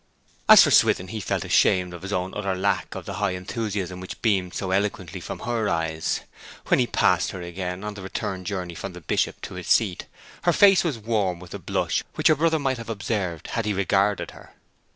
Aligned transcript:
As 0.49 0.63
for 0.63 0.71
Swithin, 0.71 1.09
he 1.09 1.19
felt 1.19 1.45
ashamed 1.45 1.93
of 1.93 2.01
his 2.01 2.11
own 2.11 2.33
utter 2.35 2.55
lack 2.55 2.95
of 2.95 3.05
the 3.05 3.13
high 3.21 3.33
enthusiasm 3.35 3.99
which 3.99 4.19
beamed 4.23 4.55
so 4.55 4.71
eloquently 4.71 5.19
from 5.21 5.41
her 5.41 5.69
eyes. 5.69 6.21
When 6.69 6.79
he 6.79 6.87
passed 6.87 7.29
her 7.33 7.43
again, 7.43 7.83
on 7.83 7.93
the 7.93 8.01
return 8.01 8.43
journey 8.43 8.73
from 8.73 8.93
the 8.93 9.01
Bishop 9.01 9.39
to 9.41 9.53
his 9.53 9.67
seat, 9.67 10.07
her 10.41 10.53
face 10.53 10.83
was 10.83 10.97
warm 10.97 11.39
with 11.39 11.53
a 11.53 11.59
blush 11.59 12.03
which 12.15 12.29
her 12.29 12.35
brother 12.35 12.57
might 12.57 12.79
have 12.79 12.89
observed 12.89 13.49
had 13.49 13.65
he 13.65 13.75
regarded 13.75 14.31
her. 14.31 14.55